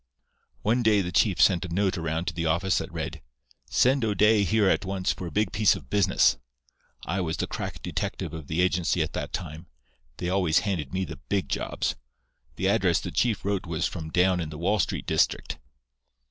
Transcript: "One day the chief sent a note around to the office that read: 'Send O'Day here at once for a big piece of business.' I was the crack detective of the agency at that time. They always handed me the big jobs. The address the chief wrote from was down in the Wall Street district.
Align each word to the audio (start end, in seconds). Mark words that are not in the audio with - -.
"One 0.63 0.81
day 0.81 1.01
the 1.01 1.11
chief 1.11 1.39
sent 1.39 1.63
a 1.63 1.69
note 1.71 1.95
around 1.95 2.25
to 2.25 2.33
the 2.33 2.47
office 2.47 2.79
that 2.79 2.91
read: 2.91 3.21
'Send 3.69 4.03
O'Day 4.03 4.43
here 4.43 4.67
at 4.67 4.83
once 4.83 5.13
for 5.13 5.27
a 5.27 5.31
big 5.31 5.51
piece 5.51 5.75
of 5.75 5.91
business.' 5.91 6.39
I 7.05 7.21
was 7.21 7.37
the 7.37 7.45
crack 7.45 7.83
detective 7.83 8.33
of 8.33 8.47
the 8.47 8.61
agency 8.61 9.03
at 9.03 9.13
that 9.13 9.31
time. 9.31 9.67
They 10.17 10.27
always 10.27 10.61
handed 10.65 10.91
me 10.91 11.05
the 11.05 11.17
big 11.29 11.49
jobs. 11.49 11.93
The 12.55 12.67
address 12.67 12.99
the 12.99 13.11
chief 13.11 13.45
wrote 13.45 13.61
from 13.65 13.69
was 13.69 13.89
down 14.11 14.39
in 14.39 14.49
the 14.49 14.57
Wall 14.57 14.79
Street 14.79 15.05
district. 15.05 15.59